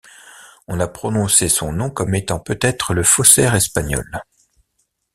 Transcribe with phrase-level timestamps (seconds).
[0.67, 4.19] On a prononcé son nom comme étant peut être Le faussaire espagnol.